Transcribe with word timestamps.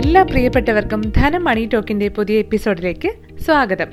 എല്ലാ 0.00 0.22
പ്രിയപ്പെട്ടവർക്കും 0.22 1.12
ധനം 1.16 1.44
മണി 1.44 1.68
ടോക്കിന്റെ 1.74 2.08
പുതിയ 2.08 2.38
എപ്പിസോഡിലേക്ക് 2.38 3.12
സ്വാഗതം. 3.44 3.86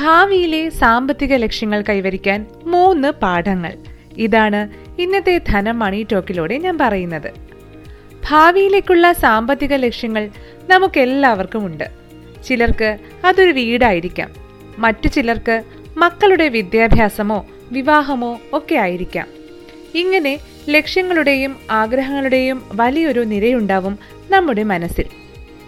ഭാവിയിലെ 0.00 0.68
സാമ്പത്തിക 0.68 1.34
ലക്ഷ്യങ്ങൾ 1.34 1.84
കൈവരിക്കാൻ 1.88 2.46
മൂന്ന് 2.64 3.08
പാഠങ്ങൾ. 3.08 3.72
ഇതാണ് 4.16 4.68
ഇന്നത്തെ 5.00 5.40
ധനം 5.48 5.78
മണി 5.78 6.06
ടോക്കിലൂടെ 6.12 6.58
ഞാൻ 6.58 6.78
പറയുന്നത്. 6.80 7.32
ഭാവിയിലേക്കുള്ള 8.30 9.12
സാമ്പത്തിക 9.12 9.74
ലക്ഷ്യങ്ങൾ 9.74 10.30
നമുക്കെല്ലാവർക്കും 10.68 11.66
ഉണ്ട് 11.66 11.90
ചിലർക്ക് 12.44 12.98
അതൊരു 13.24 13.50
വീടായിരിക്കാം. 13.50 14.30
മറ്റു 14.78 15.08
ചിലർക്ക് 15.08 15.62
മക്കളുടെ 15.96 16.48
വിദ്യാഭ്യാസമോ 16.48 17.46
വിവാഹമോ 17.72 18.40
ഒക്കെ 18.52 18.74
ആയിരിക്കാം. 18.74 19.41
ഇങ്ങനെ 19.94 20.38
ലക്ഷ്യങ്ങളുടെയും 20.68 21.56
ആഗ്രഹങ്ങളുടെയും 21.70 22.62
വലിയൊരു 22.72 23.20
നിരയുണ്ടാവും 23.20 23.98
നമ്മുടെ 24.30 24.62
മനസ്സിൽ. 24.62 25.04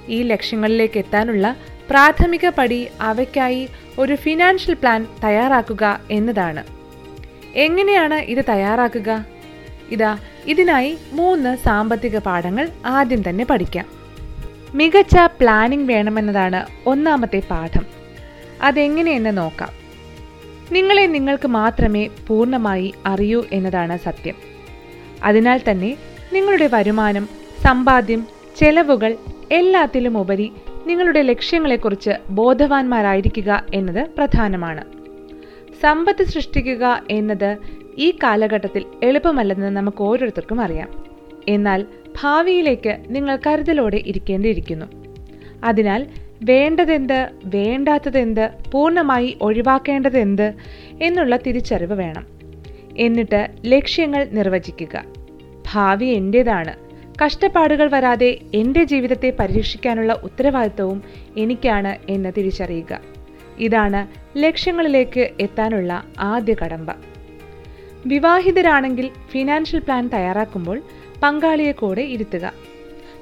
ഈ 0.09 0.23
ലക്ഷ്യങ്ങളിലേക്ക് 0.23 0.99
എത്താനുള്ള 0.99 1.57
പ്രാഥമിക 1.91 2.49
പടി 2.49 2.89
അവയ്ക്കായി 3.01 3.69
ഒരു 3.99 4.15
ഫിനാൻഷ്യൽ 4.15 4.75
പ്ലാൻ 4.75 5.07
തയ്യാറാക്കുക 5.25 6.01
എന്നതാണ്. 6.11 6.65
എങ്ങനെയാണ് 7.55 8.15
ഇത് 8.15 8.45
തയ്യാറാക്കുക? 8.49 9.25
ഇതാ 9.91 10.19
ഇതിനായി 10.47 10.99
മൂന്ന് 11.13 11.57
സാമ്പത്തിക 11.57 12.19
പാഠങ്ങൾ 12.19 12.69
ആദ്യം 12.87 13.29
തന്നെ 13.29 13.45
പഠിക്കാം. 13.45 13.87
മികച്ച 14.75 15.17
പ്ലാനിംഗ് 15.41 15.93
വേണമെന്നതാണ് 15.93 16.67
ഒന്നാമത്തെ 16.87 17.43
പാഠം. 17.51 17.87
അതെങ്ങനെയെന്ന് 18.63 19.39
നോക്കാം. 19.39 19.84
നിങ്ങളെ 20.73 21.07
നിങ്ങൾക്ക് 21.07 21.49
മാത്രമേ 21.49 22.09
പൂർണമായി 22.27 22.95
അറിയൂ 23.07 23.45
എന്നതാണ് 23.53 23.99
സത്യം. 23.99 24.35
അതിനാൽ 25.23 25.61
തന്നെ 25.71 25.97
നിങ്ങളുടെ 26.33 26.67
വരുമാനം 26.67 27.29
സമ്പാദ്യം 27.65 28.27
ചെലവുകൾ 28.57 29.17
എല്ലാത്തിലും 29.53 30.19
ഉപരി 30.19 30.53
നിങ്ങളുടെ 30.87 31.23
ലക്ഷ്യങ്ങളെക്കുറിച്ച് 31.23 32.11
ബോധവാന്മാരായിരിക്കുക 32.31 33.65
എന്നത് 33.75 34.07
പ്രധാനമാണ്. 34.19 34.85
സമ്പത്ത് 35.83 36.25
സൃഷ്ടിക്കുക 36.25 37.03
എന്നത് 37.11 37.57
ഈ 37.99 38.11
കാലഘട്ടത്തിൽ 38.11 38.85
എളുപ്പമല്ലെന്ന് 39.03 39.67
നമുക്ക് 39.67 40.03
ഓരോരുത്തർക്കും 40.03 40.61
അറിയാം. 40.61 40.89
എന്നാൽ 41.49 41.87
ഭാവിയിലേക്ക് 42.23 43.05
നിങ്ങൾ 43.09 43.39
കരുതലോടെ 43.47 44.03
ഇരിക്കേണ്ടിയിരിക്കുന്നു. 44.07 44.87
അതിനാൽ 45.65 46.07
വേണ്ടതെന്ത് 46.43 47.29
വേണ്ടാത്തതെന്ത് 47.45 48.51
പൂർണമായി 48.73 49.39
ഒഴിവാക്കേണ്ടതെന്ത് 49.41 50.55
എന്നുള്ള 51.03 51.37
തിരിച്ചറിവ് 51.37 51.93
വേണം. 51.93 52.27
എന്നിട്ട് 52.97 53.49
ലക്ഷ്യങ്ങൾ 53.65 54.25
നിർവചിക്കുക. 54.25 55.05
ഭാവി 55.73 56.07
എന്റേതാണ് 56.07 56.75
കഷ്ടപ്പാടുകൾ 57.25 57.91
വരാതെ 57.91 58.39
എന്റെ 58.55 58.85
ജീവിതത്തെ 58.85 59.33
പരീക്ഷിക്കാനുള്ള 59.39 60.21
ഉത്തരവാദിത്വവും 60.25 61.03
എനിക്കാണ് 61.37 61.97
എന്ന് 62.09 62.33
തിരിച്ചറിയുക. 62.39 63.01
ഇതാണ് 63.59 64.07
ലക്ഷ്യങ്ങളിലേക്ക് 64.39 65.31
എത്താനുള്ള 65.41 66.05
ആദ്യ 66.19 66.55
കടമ്പ. 66.55 66.93
വിവാഹിതരാണെങ്കിൽ 68.07 69.11
ഫിനാൻഷ്യൽ 69.31 69.81
പ്ലാൻ 69.81 70.09
തയ്യാറാക്കുമ്പോൾ 70.09 70.83
പങ്കാളിയെ 71.23 71.73
കൂടെ 71.73 72.03
ഇരുത്തുക. 72.03 72.53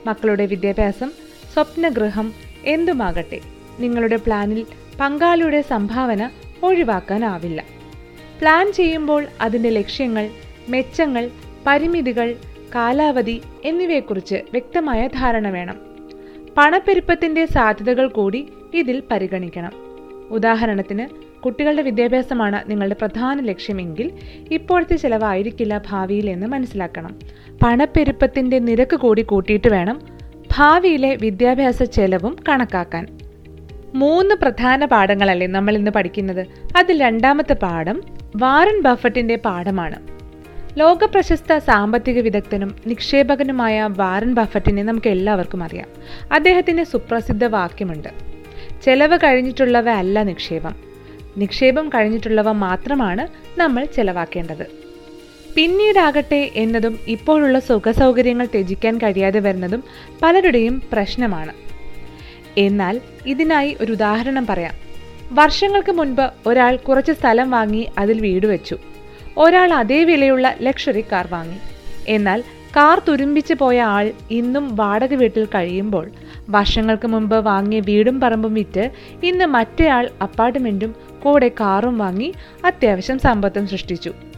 മക്കളുടെ 0.06 0.46
വിദ്യാഭ്യാസം 0.46 1.12
സ്വപ്നഗൃഹം 1.54 2.51
എന്തുമാകട്ടെ 2.66 3.40
നിങ്ങളുടെ 3.80 4.16
പ്ലാനിൽ 4.16 4.66
പങ്കാളിയുടെ 5.00 5.62
സംഭാവന 5.62 6.30
ഒഴിവാക്കാനാവില്ല. 6.62 7.64
പ്ലാൻ 8.40 8.72
ചെയ്യുമ്പോൾ 8.72 9.26
അതിന്റെ 9.40 9.68
ലക്ഷ്യങ്ങൾ 9.68 10.28
മെച്ചങ്ങൾ 10.68 11.30
പരിമിതികൾ 11.66 12.34
കാലാവധി 12.74 13.42
എന്നിവയെക്കുറിച്ച് 13.64 14.34
വ്യക്തമായ 14.34 15.06
ധാരണ 15.06 15.48
വേണം. 15.48 15.76
പണപ്പെരുപ്പത്തിന്റെ 16.56 17.46
സാധ്യതകൾ 17.46 18.08
കൂടി 18.08 18.48
ഇതിൽ 18.74 19.02
പരിഗണിക്കണം. 19.10 19.72
ഉദാഹരണത്തിന് 20.30 21.32
കുട്ടികളുടെ 21.42 21.82
വിദ്യാഭ്യാസമാണ് 21.82 22.70
നിങ്ങളുടെ 22.70 22.94
പ്രധാന 22.94 23.40
ലക്ഷ്യമെങ്കിൽ 23.40 24.12
ഇപ്പോഴത്തെ 24.50 24.96
ചിലവായിരിക്കില്ല 24.96 25.82
ഭാവിയിൽ 25.88 26.30
എന്ന് 26.30 26.46
മനസ്സിലാക്കണം. 26.46 27.18
പണപ്പെരുപ്പത്തിന്റെ 27.62 28.58
നിരക്ക് 28.58 28.96
കൂടി 28.96 29.22
കൂട്ടിയിട്ട് 29.22 29.68
വേണം 29.68 30.00
ഭാവിയിലെ 30.58 31.14
വിദ്യാഭ്യാസ 31.14 31.82
ചെലവും 31.82 32.36
കണക്കാക്കാൻ. 32.48 33.06
മൂന്ന് 33.94 34.34
പ്രധാന 34.34 34.84
പാഠങ്ങളല്ലേ 34.84 35.46
നമ്മൾ 35.46 35.76
ഇന്ന് 35.76 35.90
പഠിക്കുന്നത്. 35.90 36.46
അതിൽ 36.78 37.00
രണ്ടാമത്തെ 37.00 37.52
പാഠം 37.52 38.02
വാറൻ 38.36 38.82
ബഫറ്റിന്റെ 38.82 39.36
പാഠമാണ്. 39.36 40.08
ലോക 40.78 41.04
പ്രശസ്ത 41.04 41.58
സാമ്പത്തിക 41.58 42.20
വിദഗ്ധനും 42.20 42.76
നിക്ഷേപകനുമായ 42.86 43.88
വാറൻ 43.90 44.34
ബഫറ്റിനെ 44.34 44.82
നമുക്ക് 44.82 45.08
എല്ലാവർക്കും 45.08 45.62
അറിയാം. 45.62 45.88
അദ്ദേഹത്തിന് 46.32 46.84
സുപ്രസിദ്ധ 46.84 47.44
വാക്യമുണ്ട്. 47.44 48.08
ചെലവ് 48.82 49.16
കഴിഞ്ഞിട്ടുള്ളവ 49.16 49.88
അല്ല 49.88 50.22
നിക്ഷേപം. 50.22 50.74
നിക്ഷേപം 51.36 51.88
കഴിഞ്ഞിട്ടുള്ളവ 51.88 52.52
മാത്രമാണ് 52.52 53.28
നമ്മൾ 53.60 53.84
ചെലവാക്കേണ്ടത്. 53.84 54.81
പിന്നീടാകട്ടെ 55.56 56.50
എന്നതും 56.54 56.98
ഇപ്പോഴുള്ള 57.06 57.58
സുഖസൗകര്യങ്ങൾ 57.58 58.46
ത്യജിക്കാൻ 58.46 58.98
കഴിയാതെ 58.98 59.40
വരുന്നതും 59.40 59.84
പലരുടെയും 60.22 60.82
പ്രശ്നമാണ്. 60.92 61.52
എന്നാൽ 62.58 63.00
ഇതിനായി 63.26 63.76
ഒരു 63.80 63.92
ഉദാഹരണം 63.92 64.46
പറയാം. 64.46 64.74
വർഷങ്ങൾക്ക് 65.32 65.92
മുൻപ് 65.92 66.30
ഒരാൾ 66.46 66.76
കുറച്ച് 66.76 67.12
സ്ഥലം 67.12 67.50
വാങ്ങി 67.50 67.88
അതിൽ 67.98 68.20
വീട് 68.20 68.46
വെച്ചു. 68.46 68.76
ഒരാൾ 69.36 69.72
അതേ 69.72 70.04
വിലയുള്ള 70.04 70.54
ലക്ഷറി 70.60 71.04
കാർ 71.12 71.26
വാങ്ങി. 71.26 71.58
എന്നാൽ 72.08 72.40
കാർ 72.76 73.02
തുരുമ്പിച്ച് 73.08 73.54
പോയ 73.54 73.80
ആൾ 73.80 74.12
ഇന്നും 74.30 74.76
വാടക 74.76 75.14
വീട്ടിൽ 75.14 75.44
കഴിയുമ്പോൾ 75.44 76.10
വർഷങ്ങൾക്ക് 76.48 77.08
മുമ്പ് 77.08 77.36
വാങ്ങിയ 77.36 77.80
വീടും 77.80 78.20
പറമ്പും 78.20 78.54
വിറ്റ് 78.54 78.90
ഇന്ന് 79.22 79.44
മറ്റേയാൾ 79.44 80.10
അപ്പാർട്ട്മെന്റും 80.22 80.94
കൂടെ 81.22 81.48
കാറും 81.48 81.98
വാങ്ങി 81.98 82.34
അത്യാവശ്യം 82.64 83.18
സമ്പത്തും 83.18 83.68
സൃഷ്ടിച്ചു. 83.68 84.31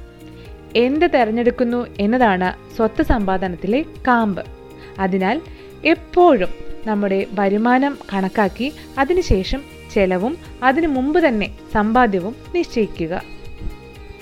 എന്ത് 0.77 1.07
തിരഞ്ഞെടുക്കുന്നു 1.07 1.87
എന്നതാണ് 2.01 2.75
സ്വത്ത് 2.77 3.03
സമ്പാദനത്തിലെ 3.03 3.85
കാമ്പ്. 4.09 4.43
അതിനാൽ 4.99 5.41
എപ്പോഴും 5.85 6.49
നമ്മുടെ 6.87 7.27
വരുമാനം 7.33 7.99
കണക്കാക്കി 8.13 8.73
അതിനുശേഷം 8.99 9.63
ചെലവും 9.95 10.39
അതിനു 10.63 10.87
മുമ്പ് 10.87 11.29
തന്നെ 11.29 11.51
സമ്പാദ്യവും 11.75 12.37
നിശ്ചയിക്കുക. 12.55 13.23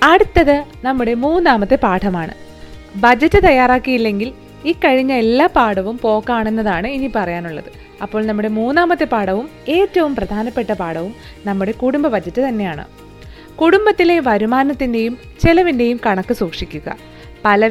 അടുത്തത് 0.02 0.64
നമ്മുടെ 0.84 1.14
മൂന്നാമത്തെ 1.14 1.76
പാഠമാണ്. 1.76 2.34
ബജറ്റ് 2.96 3.42
തയ്യാറാക്കിയില്ലെങ്കിൽ 3.42 4.32
ഈ 4.64 4.72
കഴിഞ്ഞ 4.72 5.12
എല്ലാ 5.12 5.46
പാഠവും 5.46 5.98
പോക്കാണെന്നതാണ് 5.98 6.86
ഇനി 6.86 7.10
പറയാനുള്ളത്. 7.16 7.70
അപ്പോൾ 8.02 8.26
നമ്മുടെ 8.26 8.48
മൂന്നാമത്തെ 8.48 9.04
പാഠവും 9.04 9.48
ഏറ്റവും 9.68 10.16
പ്രധാനപ്പെട്ട 10.16 10.72
പാഠവും 10.72 11.14
നമ്മുടെ 11.46 11.72
കുടുംബ 11.72 12.08
ബജറ്റ് 12.08 12.48
തന്നെയാണ്. 12.48 13.01
കുടുംബത്തിലെ 13.60 14.20
വരുമാനത്തിന്റെയും 14.20 15.18
ചെലവിന്റെയും 15.40 16.00
കണക്ക് 16.06 16.34
സൂക്ഷിക്കുക. 16.34 16.96
പല 17.44 17.68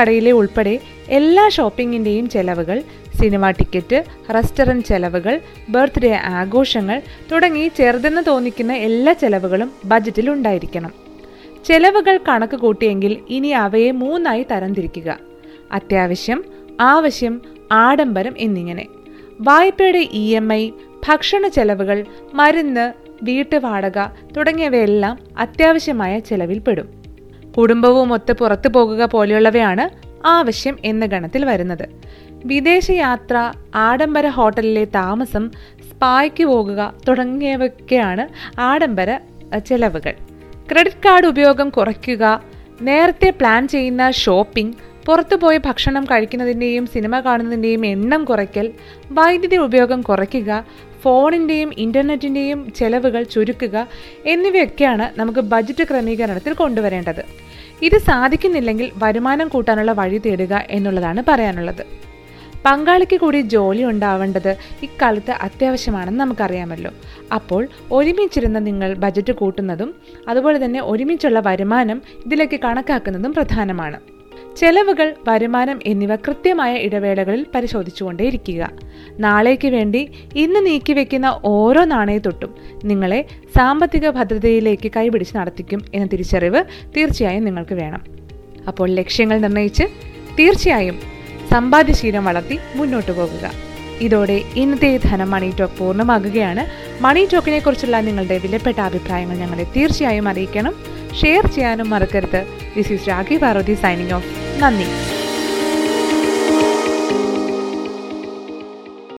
കടയിലെ 0.00 0.32
ഉൾപ്പെടെ 0.32 0.80
എല്ലാ 1.08 1.48
ഷോപ്പിങ്ങിന്റെയും 1.48 2.28
ചെലവുകൾ 2.28 2.82
സിനിമ 3.20 3.50
ടിക്കറ്റ് 3.50 4.04
റെസ്റ്റോറന്റ് 4.34 4.84
ചെലവുകൾ 4.84 5.40
ബർത്ത്ഡേ 5.68 6.12
ആഘോഷങ്ങൾ 6.12 7.02
തുടങ്ങി 7.32 7.70
ചെറുതെന്ന് 7.76 8.22
തോന്നിക്കുന്ന 8.26 8.72
എല്ലാ 8.72 9.12
ചെലവുകളും 9.12 9.70
ബജറ്റിൽ 9.84 10.30
ഉണ്ടായിരിക്കണം. 10.30 10.92
ചെലവുകൾ 11.64 12.20
കണക്ക് 12.28 12.56
കൂട്ടിയെങ്കിൽ 12.56 13.18
ഇനി 13.28 13.48
അവയെ 13.48 13.90
മൂന്നായി 13.90 14.46
തരംതിരിക്കുക. 14.50 15.18
അത്യാവശ്യം 15.72 16.44
ആവശ്യം 16.80 17.42
ആഡംബരം 17.72 18.34
എന്നിങ്ങനെ. 18.38 18.86
വായ്പയുടെ 19.40 19.98
ഇ 19.98 20.34
എം 20.34 20.52
ഐ 20.52 20.70
ഭക്ഷണ 21.08 21.48
ചെലവുകൾ 21.48 22.04
മരുന്ന് 22.34 22.92
വീട്ടുവാടക 23.24 23.98
തുടങ്ങിയവയെല്ലാം 24.36 25.18
അത്യാവശ്യമായ 25.38 26.18
ചെലവിൽ 26.18 26.58
പെടും 26.58 26.88
കുടുംബവും 27.56 28.12
ഒത്ത് 28.12 28.32
പുറത്തു 28.32 28.68
പോകുക 28.68 29.02
പോലെയുള്ളവയാണ് 29.04 29.84
ആവശ്യം 30.26 30.76
എന്ന 30.84 31.06
ഗണത്തിൽ 31.06 31.44
വരുന്നത്. 31.44 31.86
വിദേശയാത്ര 32.44 33.36
ആഡംബര 33.74 34.26
ഹോട്ടലിലെ 34.28 34.84
താമസം 34.84 35.44
സ്പായ്ക്ക് 35.88 36.44
പോകുക 36.44 36.94
തുടങ്ങിയവയൊക്കെയാണ് 37.08 38.24
ആഡംബര 38.60 39.10
ചെലവുകൾ. 39.66 40.14
ക്രെഡിറ്റ് 40.70 41.02
കാർഡ് 41.04 41.26
ഉപയോഗം 41.26 41.68
കുറയ്ക്കുക 41.68 42.24
നേരത്തെ 42.82 43.30
പ്ലാൻ 43.30 43.68
ചെയ്യുന്ന 43.68 44.04
ഷോപ്പിംഗ് 44.10 44.76
പുറത്തുപോയി 45.06 45.58
ഭക്ഷണം 45.58 46.04
കഴിക്കുന്നതിന്റെയും 46.04 46.86
സിനിമ 46.86 47.20
കാണുന്നതിന്റെയും 47.20 47.86
എണ്ണം 47.86 48.24
കുറയ്ക്കൽ 48.24 48.66
വൈദ്യുതി 49.10 49.56
ഉപയോഗം 49.56 50.00
കുറയ്ക്കുക 50.00 50.52
ഫോണിന്റെയും 51.04 51.70
ഇന്റർനെറ്റിന്റെയും 51.84 52.60
ചെലവുകൾ 52.78 53.22
ചുരുക്കുക 53.34 53.76
എന്നിവയൊക്കെയാണ് 54.34 55.06
നമുക്ക് 55.20 55.42
ബജറ്റ് 55.52 55.84
ക്രമീകരണത്തിൽ 55.90 56.52
കൊണ്ടുവരേണ്ടത്. 56.62 57.22
ഇത് 57.82 57.98
സാധിക്കുന്നില്ലെങ്കിൽ 58.08 58.88
വരുമാനം 59.02 59.48
കൂട്ടാനുള്ള 59.48 59.92
വഴി 60.00 60.18
തേടുക 60.26 60.54
എന്നുള്ളതാണ് 60.76 61.22
പറയാനുള്ളത്. 61.28 61.84
പങ്കാളിക്ക് 62.66 63.16
കൂടി 63.20 63.40
ജോലി 63.54 63.82
ഉണ്ടാവേണ്ടത് 63.84 64.50
ഇക്കാലത്ത് 64.86 65.32
അത്യാവശ്യമാണെന്ന് 65.46 66.20
നമുക്കറിയാമല്ലോ. 66.20 66.92
അപ്പോൾ 67.34 67.62
ഒരുമിച്ചിരുന്ന് 67.96 68.60
നിങ്ങൾ 68.68 68.90
ബജറ്റ് 69.04 69.32
കൂട്ടുന്നതും 69.32 69.90
അതുപോലെ 70.28 70.64
തന്നെ 70.64 70.82
ഒരുമിച്ചുള്ള 70.92 71.40
വരുമാനം 71.48 72.00
ഇതിലേക്ക് 72.26 72.60
കണക്കാക്കുന്നതും 72.64 73.34
പ്രധാനമാണ്. 73.38 74.00
ചെലവുകൾ 74.56 75.14
വരുമാനം 75.28 75.80
എന്നിവ 75.86 76.16
കൃത്യമായ 76.16 76.74
ഇടവേളകളിൽ 76.76 77.46
പരിശോധിച്ചുകൊണ്ടേയിരിക്കുക. 77.54 78.70
നാളേക്ക് 79.18 79.68
വേണ്ടി 79.68 80.10
ഇന്ന് 80.36 80.66
നീക്കിവെക്കുന്ന 80.66 81.40
ഓരോ 81.44 81.84
നാണയത്തൊട്ടും 81.84 82.54
നിങ്ങളെ 82.84 83.24
സാമ്പത്തിക 83.56 84.10
ഭദ്രതയിലേക്ക് 84.10 84.90
കൈപിടിച്ച് 84.96 85.36
നടത്തിക്കും 85.36 85.84
എന്ന 85.94 86.06
തിരിച്ചറിവ് 86.06 86.64
തീർച്ചയായും 86.96 87.44
നിങ്ങൾക്ക് 87.44 87.74
വേണം. 87.74 88.04
അപ്പോൾ 88.68 88.90
ലക്ഷ്യങ്ങൾ 88.90 89.38
നിർണയിച്ച് 89.38 89.82
തീർച്ചയായും 90.38 90.98
സമ്പാദ്യശീലം 91.52 92.24
വളർത്തി 92.24 92.58
മുന്നോട്ട് 92.74 93.12
പോകുക 93.12 93.50
ഇതോടെ 94.00 94.42
ഇന്നത്തെ 94.56 95.00
ധനം 95.04 95.30
മണി 95.30 95.52
ടോക്ക് 95.60 95.74
പൂർണമാകുകയാണ്. 95.78 96.62
മണി 97.02 97.28
ടോക്കിനെ 97.32 97.58
കുറിച്ചുള്ള 97.58 98.00
നിങ്ങളുടെ 98.00 98.38
വിലപ്പെട്ട 98.38 98.78
അഭിപ്രായങ്ങൾ 98.78 99.36
ഞങ്ങളെ 99.36 99.66
തീർച്ചയായും 99.76 100.28
അറിയിക്കണം. 100.28 100.93
ഷെയർ 101.20 101.46
ചെയ്യാനും 101.46 101.90
മറക്കരുത്. 101.90 102.40
This 102.76 102.92
is 102.92 103.08
Rakhi 103.08 103.36
Parvathy 103.36 103.74
signing 103.74 104.12
off 104.12 104.30
നന്ദി. 104.62 104.88